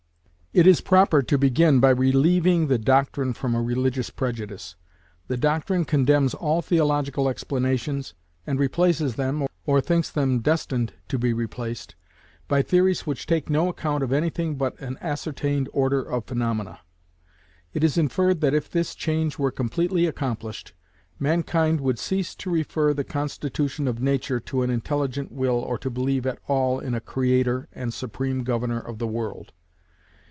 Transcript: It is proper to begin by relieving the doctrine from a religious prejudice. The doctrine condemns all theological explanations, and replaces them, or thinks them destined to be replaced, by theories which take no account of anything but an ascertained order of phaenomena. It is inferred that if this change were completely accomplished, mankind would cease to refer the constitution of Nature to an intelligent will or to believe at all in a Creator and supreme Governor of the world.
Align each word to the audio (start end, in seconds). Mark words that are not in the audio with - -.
It 0.53 0.67
is 0.67 0.81
proper 0.81 1.21
to 1.21 1.37
begin 1.37 1.79
by 1.79 1.91
relieving 1.91 2.67
the 2.67 2.77
doctrine 2.77 3.31
from 3.31 3.55
a 3.55 3.61
religious 3.61 4.09
prejudice. 4.09 4.75
The 5.29 5.37
doctrine 5.37 5.85
condemns 5.85 6.33
all 6.33 6.61
theological 6.61 7.29
explanations, 7.29 8.15
and 8.45 8.59
replaces 8.59 9.15
them, 9.15 9.47
or 9.65 9.79
thinks 9.79 10.09
them 10.11 10.39
destined 10.41 10.91
to 11.07 11.17
be 11.17 11.31
replaced, 11.31 11.95
by 12.49 12.61
theories 12.63 13.07
which 13.07 13.25
take 13.27 13.49
no 13.49 13.69
account 13.69 14.03
of 14.03 14.11
anything 14.11 14.55
but 14.57 14.77
an 14.81 14.97
ascertained 14.99 15.69
order 15.71 16.01
of 16.01 16.25
phaenomena. 16.25 16.79
It 17.73 17.81
is 17.81 17.97
inferred 17.97 18.41
that 18.41 18.53
if 18.53 18.69
this 18.69 18.93
change 18.93 19.39
were 19.39 19.51
completely 19.51 20.05
accomplished, 20.05 20.73
mankind 21.17 21.79
would 21.79 21.97
cease 21.97 22.35
to 22.35 22.49
refer 22.49 22.93
the 22.93 23.05
constitution 23.05 23.87
of 23.87 24.01
Nature 24.01 24.41
to 24.41 24.63
an 24.63 24.69
intelligent 24.69 25.31
will 25.31 25.59
or 25.59 25.77
to 25.77 25.89
believe 25.89 26.25
at 26.27 26.39
all 26.49 26.77
in 26.77 26.93
a 26.93 26.99
Creator 26.99 27.69
and 27.71 27.93
supreme 27.93 28.43
Governor 28.43 28.81
of 28.81 28.97
the 28.97 29.07
world. 29.07 29.53